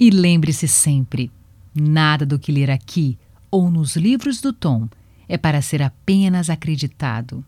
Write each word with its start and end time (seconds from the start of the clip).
E 0.00 0.08
lembre-se 0.08 0.66
sempre: 0.66 1.30
nada 1.74 2.24
do 2.24 2.38
que 2.38 2.50
ler 2.50 2.70
aqui 2.70 3.18
ou 3.50 3.70
nos 3.70 3.96
livros 3.96 4.40
do 4.40 4.50
Tom 4.50 4.88
é 5.28 5.36
para 5.36 5.60
ser 5.60 5.82
apenas 5.82 6.48
acreditado. 6.48 7.44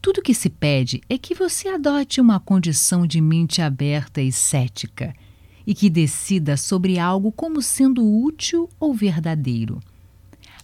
Tudo 0.00 0.22
que 0.22 0.32
se 0.32 0.48
pede 0.48 1.02
é 1.10 1.18
que 1.18 1.34
você 1.34 1.68
adote 1.68 2.18
uma 2.18 2.40
condição 2.40 3.06
de 3.06 3.20
mente 3.20 3.60
aberta 3.60 4.22
e 4.22 4.32
cética 4.32 5.14
e 5.66 5.74
que 5.74 5.90
decida 5.90 6.56
sobre 6.56 6.98
algo 6.98 7.30
como 7.30 7.60
sendo 7.60 8.02
útil 8.02 8.66
ou 8.80 8.94
verdadeiro. 8.94 9.78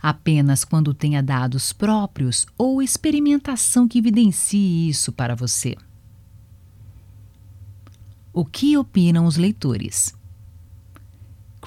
Apenas 0.01 0.65
quando 0.65 0.95
tenha 0.95 1.23
dados 1.23 1.75
próprios 1.75 2.47
ou 2.57 2.81
experimentação 2.81 3.87
que 3.87 3.99
evidencie 3.99 4.89
isso 4.89 5.13
para 5.13 5.35
você. 5.35 5.77
O 8.33 8.45
que 8.45 8.79
opinam 8.79 9.27
os 9.27 9.37
leitores? 9.37 10.15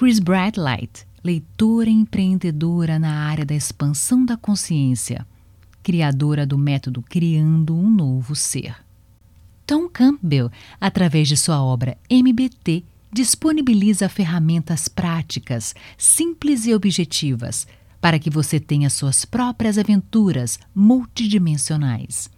Chris 0.00 0.18
Bradlight, 0.18 1.06
leitora 1.22 1.90
empreendedora 1.90 2.98
na 2.98 3.26
área 3.26 3.44
da 3.44 3.54
expansão 3.54 4.24
da 4.24 4.34
consciência 4.34 5.26
criadora 5.82 6.46
do 6.46 6.56
método 6.56 7.02
Criando 7.02 7.76
um 7.76 7.90
Novo 7.90 8.34
Ser. 8.34 8.76
Tom 9.66 9.90
Campbell, 9.90 10.50
através 10.80 11.28
de 11.28 11.36
sua 11.36 11.62
obra 11.62 11.98
MBT, 12.08 12.82
disponibiliza 13.12 14.08
ferramentas 14.08 14.88
práticas, 14.88 15.74
simples 15.98 16.64
e 16.64 16.72
objetivas, 16.74 17.66
para 18.00 18.18
que 18.18 18.30
você 18.30 18.58
tenha 18.58 18.88
suas 18.88 19.26
próprias 19.26 19.76
aventuras 19.76 20.58
multidimensionais. 20.74 22.30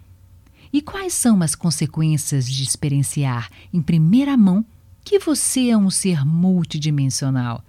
E 0.72 0.82
quais 0.82 1.14
são 1.14 1.40
as 1.40 1.54
consequências 1.54 2.44
de 2.50 2.64
experienciar 2.64 3.48
em 3.72 3.80
primeira 3.80 4.36
mão 4.36 4.66
que 5.04 5.18
você 5.18 5.70
é 5.70 5.76
um 5.76 5.90
ser 5.90 6.24
multidimensional? 6.24 7.64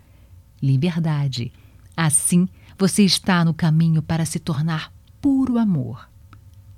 Liberdade. 0.62 1.52
Assim, 1.96 2.48
você 2.78 3.04
está 3.04 3.44
no 3.44 3.54
caminho 3.54 4.02
para 4.02 4.26
se 4.26 4.40
tornar 4.40 4.92
puro 5.22 5.58
amor. 5.58 6.10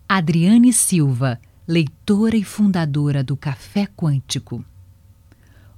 Adriane 0.08 0.72
Silva, 0.72 1.40
leitora 1.68 2.38
e 2.38 2.44
fundadora 2.44 3.24
do 3.24 3.36
Café 3.36 3.88
Quântico. 3.88 4.64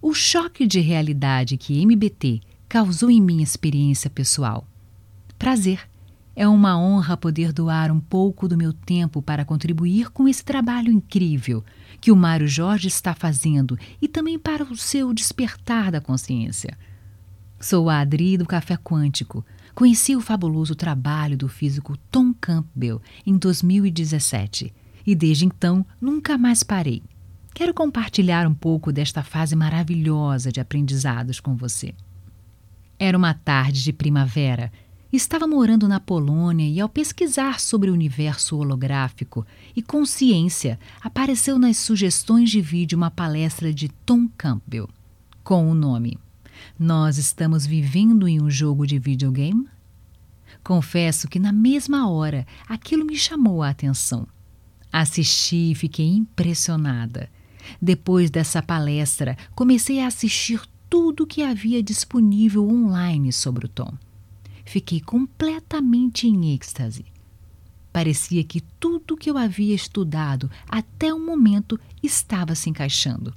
O 0.01 0.13
choque 0.13 0.67
de 0.67 0.79
realidade 0.79 1.57
que 1.57 1.81
MBT 1.81 2.41
causou 2.67 3.09
em 3.09 3.21
minha 3.21 3.43
experiência 3.43 4.09
pessoal. 4.09 4.67
Prazer. 5.39 5.79
É 6.37 6.47
uma 6.47 6.79
honra 6.79 7.17
poder 7.17 7.51
doar 7.51 7.91
um 7.91 7.99
pouco 7.99 8.47
do 8.47 8.57
meu 8.57 8.71
tempo 8.71 9.21
para 9.21 9.43
contribuir 9.43 10.11
com 10.11 10.25
esse 10.27 10.45
trabalho 10.45 10.91
incrível 10.91 11.65
que 11.99 12.11
o 12.11 12.15
Mário 12.15 12.47
Jorge 12.47 12.87
está 12.87 13.13
fazendo 13.13 13.77
e 14.01 14.07
também 14.07 14.39
para 14.39 14.63
o 14.63 14.77
seu 14.77 15.13
despertar 15.13 15.91
da 15.91 15.99
consciência. 15.99 16.77
Sou 17.59 17.89
a 17.89 17.99
Adri 17.99 18.37
do 18.37 18.45
Café 18.45 18.77
Quântico, 18.77 19.43
Conheci 19.77 20.15
o 20.15 20.21
fabuloso 20.21 20.73
trabalho 20.73 21.37
do 21.37 21.47
físico 21.47 21.95
Tom 22.09 22.33
Campbell 22.33 22.99
em 23.23 23.37
2017 23.37 24.73
e 25.05 25.13
desde 25.13 25.45
então 25.45 25.85
nunca 26.01 26.35
mais 26.35 26.63
parei. 26.63 27.03
Quero 27.53 27.75
compartilhar 27.75 28.47
um 28.47 28.55
pouco 28.55 28.91
desta 28.91 29.21
fase 29.21 29.55
maravilhosa 29.55 30.51
de 30.51 30.59
aprendizados 30.59 31.39
com 31.39 31.55
você. 31.55 31.93
Era 32.97 33.15
uma 33.15 33.35
tarde 33.35 33.83
de 33.83 33.93
primavera. 33.93 34.71
Estava 35.11 35.47
morando 35.47 35.87
na 35.87 35.99
Polônia 35.99 36.67
e, 36.67 36.79
ao 36.79 36.89
pesquisar 36.89 37.59
sobre 37.59 37.89
o 37.89 37.93
universo 37.93 38.57
holográfico 38.57 39.45
e 39.75 39.81
consciência, 39.81 40.79
apareceu 41.01 41.57
nas 41.57 41.77
sugestões 41.77 42.49
de 42.49 42.61
vídeo 42.61 42.97
uma 42.97 43.09
palestra 43.09 43.73
de 43.73 43.89
Tom 44.05 44.27
Campbell 44.37 44.89
com 45.43 45.71
o 45.71 45.73
nome 45.73 46.19
nós 46.77 47.17
estamos 47.17 47.65
vivendo 47.65 48.27
em 48.27 48.41
um 48.41 48.49
jogo 48.49 48.85
de 48.85 48.99
videogame? 48.99 49.67
Confesso 50.63 51.27
que 51.27 51.39
na 51.39 51.51
mesma 51.51 52.09
hora 52.09 52.45
aquilo 52.67 53.05
me 53.05 53.15
chamou 53.15 53.63
a 53.63 53.69
atenção. 53.69 54.27
Assisti 54.91 55.71
e 55.71 55.75
fiquei 55.75 56.07
impressionada. 56.07 57.29
Depois 57.81 58.29
dessa 58.29 58.61
palestra, 58.61 59.37
comecei 59.53 59.99
a 60.01 60.07
assistir 60.07 60.61
tudo 60.89 61.27
que 61.27 61.43
havia 61.43 61.83
disponível 61.83 62.67
online 62.67 63.33
sobre 63.33 63.65
o 63.65 63.69
Tom. 63.69 63.93
Fiquei 64.67 64.99
completamente 64.99 66.27
em 66.27 66.53
êxtase. 66.53 67.05
Parecia 67.93 68.43
que 68.43 68.59
tudo 68.59 69.15
que 69.15 69.29
eu 69.29 69.37
havia 69.37 69.73
estudado 69.73 70.51
até 70.67 71.13
o 71.13 71.17
momento 71.17 71.79
estava 72.03 72.53
se 72.53 72.69
encaixando. 72.69 73.33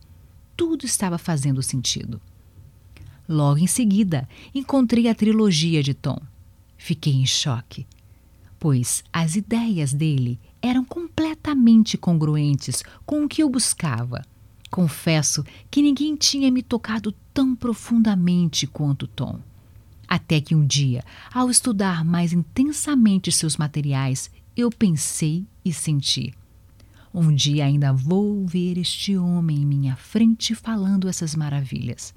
Tudo 0.56 0.84
estava 0.84 1.18
fazendo 1.18 1.62
sentido. 1.62 2.20
Logo 3.28 3.60
em 3.60 3.68
seguida, 3.68 4.28
encontrei 4.52 5.06
a 5.06 5.14
trilogia 5.14 5.84
de 5.84 5.94
Tom. 5.94 6.20
Fiquei 6.76 7.14
em 7.14 7.24
choque, 7.24 7.86
pois 8.58 9.04
as 9.12 9.36
ideias 9.36 9.92
dele 9.92 10.36
eram 10.60 10.84
completamente 10.84 11.96
congruentes 11.96 12.82
com 13.06 13.24
o 13.24 13.28
que 13.28 13.40
eu 13.40 13.48
buscava. 13.48 14.24
Confesso 14.68 15.44
que 15.70 15.80
ninguém 15.80 16.16
tinha 16.16 16.50
me 16.50 16.60
tocado 16.60 17.14
tão 17.32 17.54
profundamente 17.54 18.66
quanto 18.66 19.06
Tom. 19.06 19.38
Até 20.10 20.40
que 20.40 20.56
um 20.56 20.66
dia, 20.66 21.04
ao 21.32 21.48
estudar 21.48 22.04
mais 22.04 22.32
intensamente 22.32 23.30
seus 23.30 23.56
materiais, 23.56 24.28
eu 24.56 24.68
pensei 24.68 25.46
e 25.64 25.72
senti. 25.72 26.34
Um 27.14 27.32
dia 27.32 27.64
ainda 27.64 27.92
vou 27.92 28.44
ver 28.44 28.76
este 28.76 29.16
homem 29.16 29.58
em 29.58 29.64
minha 29.64 29.94
frente 29.94 30.52
falando 30.52 31.08
essas 31.08 31.36
maravilhas. 31.36 32.12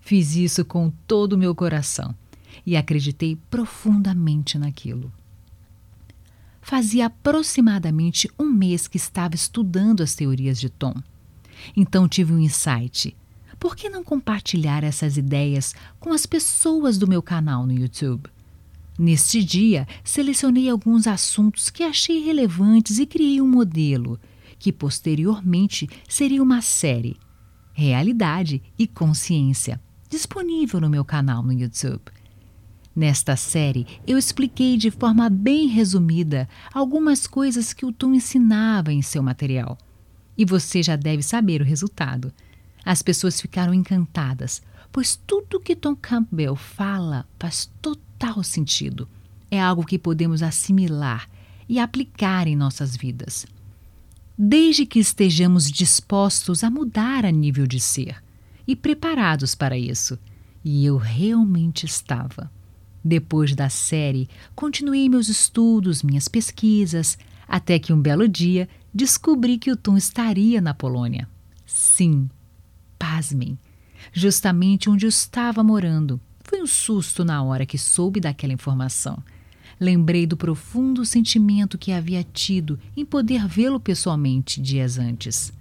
Fiz 0.00 0.34
isso 0.34 0.64
com 0.64 0.90
todo 1.06 1.34
o 1.34 1.38
meu 1.38 1.54
coração 1.54 2.14
e 2.64 2.74
acreditei 2.74 3.36
profundamente 3.50 4.56
naquilo. 4.56 5.12
Fazia 6.62 7.04
aproximadamente 7.04 8.30
um 8.38 8.48
mês 8.48 8.88
que 8.88 8.96
estava 8.96 9.34
estudando 9.34 10.02
as 10.02 10.14
teorias 10.14 10.58
de 10.58 10.70
Tom. 10.70 10.94
Então 11.76 12.08
tive 12.08 12.32
um 12.32 12.38
insight. 12.38 13.14
Por 13.58 13.74
que 13.74 13.88
não 13.88 14.04
compartilhar 14.04 14.84
essas 14.84 15.16
ideias 15.16 15.74
com 15.98 16.12
as 16.12 16.26
pessoas 16.26 16.98
do 16.98 17.08
meu 17.08 17.22
canal 17.22 17.66
no 17.66 17.72
YouTube? 17.72 18.28
Neste 18.98 19.44
dia, 19.44 19.86
selecionei 20.02 20.68
alguns 20.68 21.06
assuntos 21.06 21.68
que 21.68 21.82
achei 21.82 22.24
relevantes 22.24 22.98
e 22.98 23.06
criei 23.06 23.40
um 23.40 23.48
modelo, 23.48 24.18
que 24.58 24.72
posteriormente 24.72 25.88
seria 26.08 26.42
uma 26.42 26.62
série 26.62 27.16
Realidade 27.74 28.62
e 28.78 28.86
Consciência 28.86 29.80
disponível 30.08 30.80
no 30.80 30.88
meu 30.88 31.04
canal 31.04 31.42
no 31.42 31.52
YouTube. 31.52 32.12
Nesta 32.94 33.36
série, 33.36 33.86
eu 34.06 34.16
expliquei 34.16 34.78
de 34.78 34.90
forma 34.90 35.28
bem 35.28 35.66
resumida 35.66 36.48
algumas 36.72 37.26
coisas 37.26 37.74
que 37.74 37.84
o 37.84 37.92
Tom 37.92 38.14
ensinava 38.14 38.92
em 38.92 39.02
seu 39.02 39.22
material. 39.22 39.76
E 40.38 40.44
você 40.44 40.82
já 40.82 40.96
deve 40.96 41.22
saber 41.22 41.60
o 41.60 41.64
resultado. 41.64 42.32
As 42.86 43.02
pessoas 43.02 43.40
ficaram 43.40 43.74
encantadas, 43.74 44.62
pois 44.92 45.20
tudo 45.26 45.58
que 45.58 45.74
Tom 45.74 45.96
Campbell 45.96 46.54
fala 46.54 47.26
faz 47.36 47.68
total 47.82 48.44
sentido. 48.44 49.08
É 49.50 49.60
algo 49.60 49.84
que 49.84 49.98
podemos 49.98 50.40
assimilar 50.40 51.28
e 51.68 51.80
aplicar 51.80 52.46
em 52.46 52.54
nossas 52.54 52.96
vidas. 52.96 53.44
Desde 54.38 54.86
que 54.86 55.00
estejamos 55.00 55.68
dispostos 55.68 56.62
a 56.62 56.70
mudar 56.70 57.26
a 57.26 57.32
nível 57.32 57.66
de 57.66 57.80
ser 57.80 58.22
e 58.68 58.76
preparados 58.76 59.56
para 59.56 59.76
isso. 59.76 60.16
E 60.64 60.86
eu 60.86 60.96
realmente 60.96 61.86
estava. 61.86 62.52
Depois 63.04 63.52
da 63.56 63.68
série, 63.68 64.28
continuei 64.54 65.08
meus 65.08 65.28
estudos, 65.28 66.04
minhas 66.04 66.28
pesquisas, 66.28 67.18
até 67.48 67.80
que 67.80 67.92
um 67.92 68.00
belo 68.00 68.28
dia 68.28 68.68
descobri 68.94 69.58
que 69.58 69.72
o 69.72 69.76
Tom 69.76 69.96
estaria 69.96 70.60
na 70.60 70.72
Polônia. 70.72 71.28
Sim, 71.64 72.30
pasmem, 72.98 73.58
justamente 74.12 74.88
onde 74.90 75.06
eu 75.06 75.08
estava 75.08 75.62
morando. 75.62 76.20
Foi 76.42 76.62
um 76.62 76.66
susto 76.66 77.24
na 77.24 77.42
hora 77.42 77.66
que 77.66 77.76
soube 77.76 78.20
daquela 78.20 78.52
informação. 78.52 79.22
Lembrei 79.78 80.26
do 80.26 80.36
profundo 80.36 81.04
sentimento 81.04 81.76
que 81.76 81.92
havia 81.92 82.24
tido 82.24 82.78
em 82.96 83.04
poder 83.04 83.46
vê-lo 83.46 83.78
pessoalmente 83.78 84.60
dias 84.60 84.98
antes. 84.98 85.52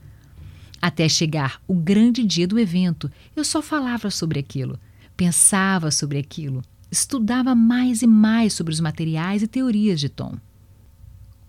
Até 0.82 1.10
chegar 1.10 1.60
o 1.68 1.74
grande 1.74 2.24
dia 2.24 2.48
do 2.48 2.60
evento, 2.60 3.12
eu 3.36 3.44
só 3.44 3.62
falava 3.62 4.12
sobre 4.12 4.40
aquilo, 4.40 4.80
pensava 5.18 5.92
sobre 5.92 6.18
aquilo, 6.18 6.62
estudava 6.92 7.56
mais 7.56 8.02
e 8.02 8.08
mais 8.08 8.54
sobre 8.54 8.72
os 8.72 8.80
materiais 8.80 9.42
e 9.42 9.48
teorias 9.48 10.00
de 10.00 10.08
Tom. 10.08 10.38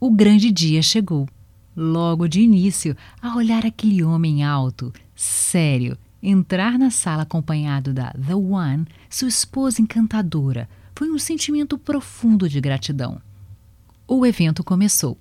O 0.00 0.10
grande 0.10 0.50
dia 0.50 0.82
chegou. 0.82 1.28
Logo 1.76 2.26
de 2.26 2.40
início, 2.40 2.96
a 3.20 3.36
olhar 3.36 3.66
aquele 3.66 4.02
homem 4.02 4.42
alto, 4.42 4.90
sério, 5.16 5.98
entrar 6.22 6.78
na 6.78 6.90
sala 6.90 7.22
acompanhado 7.22 7.92
da 7.92 8.12
The 8.12 8.34
One, 8.34 8.86
sua 9.08 9.28
esposa 9.28 9.80
encantadora, 9.80 10.68
foi 10.94 11.10
um 11.10 11.18
sentimento 11.18 11.76
profundo 11.76 12.48
de 12.48 12.60
gratidão. 12.60 13.20
O 14.06 14.24
evento 14.24 14.62
começou. 14.62 15.18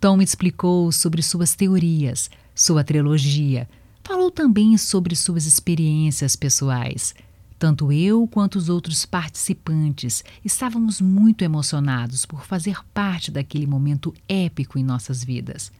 Tom 0.00 0.22
explicou 0.22 0.92
sobre 0.92 1.22
suas 1.22 1.56
teorias, 1.56 2.30
sua 2.54 2.84
trilogia. 2.84 3.68
Falou 4.04 4.30
também 4.30 4.76
sobre 4.78 5.16
suas 5.16 5.44
experiências 5.44 6.36
pessoais. 6.36 7.14
Tanto 7.58 7.90
eu 7.90 8.26
quanto 8.28 8.56
os 8.56 8.68
outros 8.68 9.04
participantes 9.04 10.22
estávamos 10.44 11.00
muito 11.00 11.42
emocionados 11.42 12.24
por 12.24 12.44
fazer 12.46 12.78
parte 12.94 13.32
daquele 13.32 13.66
momento 13.66 14.14
épico 14.28 14.78
em 14.78 14.84
nossas 14.84 15.24
vidas. 15.24 15.72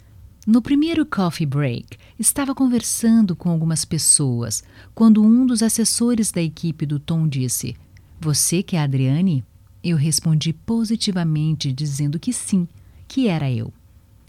No 0.51 0.63
primeiro 0.63 1.05
coffee 1.05 1.45
break, 1.45 1.99
estava 2.19 2.55
conversando 2.55 3.37
com 3.37 3.51
algumas 3.51 3.85
pessoas 3.85 4.65
quando 4.95 5.23
um 5.23 5.45
dos 5.45 5.63
assessores 5.63 6.33
da 6.33 6.41
equipe 6.41 6.87
do 6.87 6.99
Tom 6.99 7.29
disse: 7.29 7.77
Você 8.19 8.63
que 8.63 8.75
é 8.75 8.81
a 8.81 8.85
Adriane? 8.85 9.45
Eu 9.85 9.99
respondi 9.99 10.55
positivamente, 10.55 11.71
dizendo 11.71 12.19
que 12.19 12.33
sim, 12.33 12.67
que 13.07 13.29
era 13.29 13.53
eu. 13.53 13.71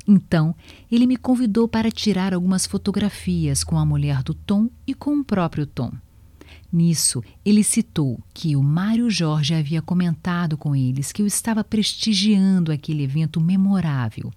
Então, 0.06 0.54
ele 0.92 1.08
me 1.08 1.16
convidou 1.16 1.70
para 1.70 1.90
tirar 1.90 2.34
algumas 2.34 2.66
fotografias 2.66 3.64
com 3.64 3.80
a 3.80 3.86
mulher 3.86 4.22
do 4.22 4.34
Tom 4.34 4.70
e 4.86 4.94
com 4.94 5.20
o 5.20 5.24
próprio 5.24 5.66
Tom. 5.66 5.94
Nisso, 6.70 7.24
ele 7.46 7.64
citou 7.64 8.20
que 8.34 8.58
o 8.58 8.62
Mário 8.62 9.10
Jorge 9.10 9.54
havia 9.54 9.82
comentado 9.82 10.58
com 10.58 10.76
eles 10.76 11.14
que 11.14 11.22
eu 11.22 11.26
estava 11.26 11.64
prestigiando 11.64 12.74
aquele 12.74 13.04
evento 13.04 13.40
memorável. 13.40 14.34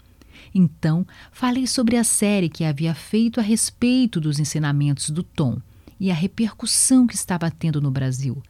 Então, 0.54 1.06
falei 1.30 1.66
sobre 1.66 1.96
a 1.96 2.04
série 2.04 2.48
que 2.48 2.64
havia 2.64 2.94
feito 2.94 3.40
a 3.40 3.42
respeito 3.42 4.20
dos 4.20 4.38
ensinamentos 4.38 5.10
do 5.10 5.22
Tom 5.22 5.58
e 5.98 6.10
a 6.10 6.14
repercussão 6.14 7.06
que 7.06 7.14
estava 7.14 7.50
tendo 7.50 7.80
no 7.80 7.90
Brasil. 7.90 8.42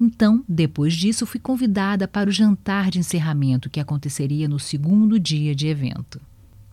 Então, 0.00 0.44
depois 0.48 0.94
disso, 0.94 1.26
fui 1.26 1.40
convidada 1.40 2.06
para 2.06 2.28
o 2.28 2.32
jantar 2.32 2.90
de 2.90 2.98
encerramento 2.98 3.70
que 3.70 3.80
aconteceria 3.80 4.48
no 4.48 4.58
segundo 4.58 5.18
dia 5.18 5.54
de 5.54 5.66
evento. 5.66 6.20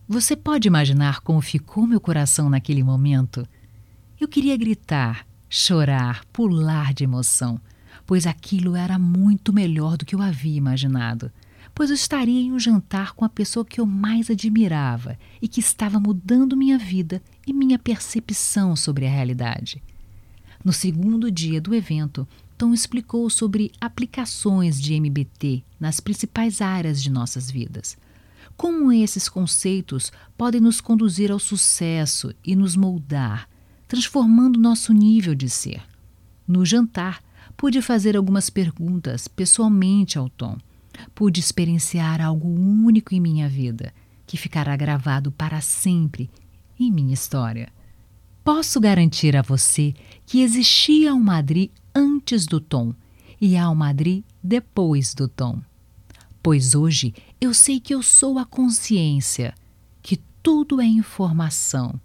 Você 0.08 0.36
pode 0.36 0.68
imaginar 0.68 1.20
como 1.20 1.40
ficou 1.40 1.86
meu 1.86 2.00
coração 2.00 2.48
naquele 2.48 2.84
momento? 2.84 3.46
Eu 4.20 4.28
queria 4.28 4.56
gritar, 4.56 5.26
chorar, 5.50 6.24
pular 6.32 6.94
de 6.94 7.02
emoção, 7.02 7.60
pois 8.06 8.26
aquilo 8.26 8.76
era 8.76 8.98
muito 8.98 9.52
melhor 9.52 9.96
do 9.96 10.06
que 10.06 10.14
eu 10.14 10.22
havia 10.22 10.56
imaginado. 10.56 11.32
Pois 11.76 11.90
eu 11.90 11.94
estaria 11.94 12.40
em 12.40 12.52
um 12.52 12.58
jantar 12.58 13.12
com 13.12 13.22
a 13.22 13.28
pessoa 13.28 13.62
que 13.62 13.78
eu 13.78 13.84
mais 13.84 14.30
admirava 14.30 15.18
e 15.42 15.46
que 15.46 15.60
estava 15.60 16.00
mudando 16.00 16.56
minha 16.56 16.78
vida 16.78 17.22
e 17.46 17.52
minha 17.52 17.78
percepção 17.78 18.74
sobre 18.74 19.06
a 19.06 19.10
realidade. 19.10 19.82
No 20.64 20.72
segundo 20.72 21.30
dia 21.30 21.60
do 21.60 21.74
evento, 21.74 22.26
Tom 22.56 22.72
explicou 22.72 23.28
sobre 23.28 23.70
aplicações 23.78 24.80
de 24.80 24.94
MBT 24.94 25.62
nas 25.78 26.00
principais 26.00 26.62
áreas 26.62 27.02
de 27.02 27.10
nossas 27.10 27.50
vidas. 27.50 27.98
Como 28.56 28.90
esses 28.90 29.28
conceitos 29.28 30.10
podem 30.34 30.62
nos 30.62 30.80
conduzir 30.80 31.30
ao 31.30 31.38
sucesso 31.38 32.34
e 32.42 32.56
nos 32.56 32.74
moldar 32.74 33.46
transformando 33.86 34.58
nosso 34.58 34.92
nível 34.92 35.34
de 35.34 35.48
ser. 35.48 35.82
No 36.46 36.64
jantar, 36.64 37.22
pude 37.56 37.80
fazer 37.80 38.16
algumas 38.16 38.50
perguntas 38.50 39.28
pessoalmente 39.28 40.18
ao 40.18 40.28
Tom. 40.28 40.58
Pude 41.14 41.40
experienciar 41.40 42.20
algo 42.20 42.48
único 42.48 43.14
em 43.14 43.20
minha 43.20 43.48
vida, 43.48 43.92
que 44.26 44.36
ficará 44.36 44.76
gravado 44.76 45.30
para 45.30 45.60
sempre 45.60 46.30
em 46.78 46.90
minha 46.90 47.14
história. 47.14 47.68
Posso 48.44 48.80
garantir 48.80 49.36
a 49.36 49.42
você 49.42 49.94
que 50.24 50.40
existia 50.40 51.14
um 51.14 51.20
Madrid 51.20 51.70
antes 51.94 52.46
do 52.46 52.60
Tom 52.60 52.94
e 53.40 53.56
há 53.56 53.68
um 53.68 53.74
Madrid 53.74 54.22
depois 54.42 55.14
do 55.14 55.26
Tom. 55.28 55.60
Pois 56.42 56.74
hoje 56.74 57.12
eu 57.40 57.52
sei 57.52 57.80
que 57.80 57.94
eu 57.94 58.02
sou 58.02 58.38
a 58.38 58.44
consciência, 58.44 59.52
que 60.00 60.16
tudo 60.42 60.80
é 60.80 60.86
informação. 60.86 62.00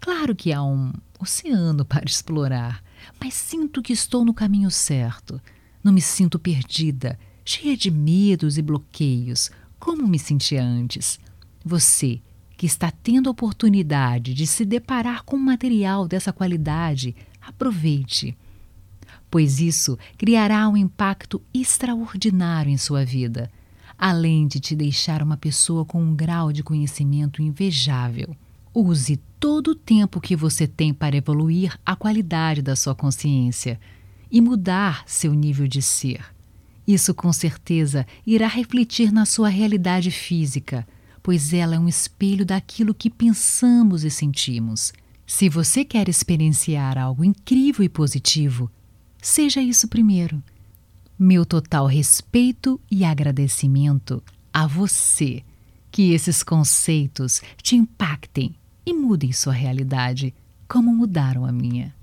Claro 0.00 0.36
que 0.36 0.52
há 0.52 0.62
um 0.62 0.92
oceano 1.18 1.84
para 1.84 2.04
explorar, 2.04 2.82
mas 3.20 3.34
sinto 3.34 3.82
que 3.82 3.92
estou 3.92 4.24
no 4.24 4.32
caminho 4.32 4.70
certo. 4.70 5.40
Não 5.82 5.92
me 5.92 6.00
sinto 6.00 6.38
perdida, 6.38 7.18
cheia 7.44 7.76
de 7.76 7.90
medos 7.90 8.58
e 8.58 8.62
bloqueios, 8.62 9.50
como 9.78 10.06
me 10.06 10.18
sentia 10.18 10.62
antes. 10.62 11.18
Você, 11.64 12.20
que 12.56 12.66
está 12.66 12.90
tendo 12.90 13.28
a 13.28 13.32
oportunidade 13.32 14.34
de 14.34 14.46
se 14.46 14.64
deparar 14.64 15.24
com 15.24 15.36
um 15.36 15.40
material 15.40 16.06
dessa 16.06 16.32
qualidade, 16.32 17.14
aproveite, 17.40 18.36
pois 19.30 19.60
isso 19.60 19.98
criará 20.16 20.68
um 20.68 20.76
impacto 20.76 21.42
extraordinário 21.52 22.70
em 22.70 22.76
sua 22.76 23.04
vida, 23.04 23.50
além 23.98 24.46
de 24.46 24.60
te 24.60 24.76
deixar 24.76 25.22
uma 25.22 25.36
pessoa 25.36 25.84
com 25.84 26.02
um 26.02 26.14
grau 26.14 26.52
de 26.52 26.62
conhecimento 26.62 27.42
invejável. 27.42 28.36
Use 28.74 29.16
todo 29.38 29.72
o 29.72 29.74
tempo 29.74 30.20
que 30.20 30.34
você 30.34 30.66
tem 30.66 30.94
para 30.94 31.16
evoluir 31.16 31.78
a 31.84 31.94
qualidade 31.94 32.62
da 32.62 32.74
sua 32.74 32.94
consciência 32.94 33.78
e 34.30 34.40
mudar 34.40 35.04
seu 35.06 35.34
nível 35.34 35.66
de 35.66 35.82
ser. 35.82 36.31
Isso 36.86 37.14
com 37.14 37.32
certeza 37.32 38.06
irá 38.26 38.48
refletir 38.48 39.12
na 39.12 39.24
sua 39.24 39.48
realidade 39.48 40.10
física, 40.10 40.86
pois 41.22 41.52
ela 41.52 41.76
é 41.76 41.78
um 41.78 41.88
espelho 41.88 42.44
daquilo 42.44 42.94
que 42.94 43.08
pensamos 43.08 44.04
e 44.04 44.10
sentimos. 44.10 44.92
Se 45.26 45.48
você 45.48 45.84
quer 45.84 46.08
experienciar 46.08 46.98
algo 46.98 47.24
incrível 47.24 47.84
e 47.84 47.88
positivo, 47.88 48.70
seja 49.20 49.62
isso 49.62 49.86
primeiro. 49.86 50.42
Meu 51.18 51.46
total 51.46 51.86
respeito 51.86 52.80
e 52.90 53.04
agradecimento 53.04 54.22
a 54.52 54.66
você. 54.66 55.42
Que 55.90 56.12
esses 56.12 56.42
conceitos 56.42 57.40
te 57.62 57.76
impactem 57.76 58.54
e 58.84 58.92
mudem 58.92 59.32
sua 59.32 59.52
realidade 59.52 60.34
como 60.66 60.94
mudaram 60.94 61.46
a 61.46 61.52
minha. 61.52 61.94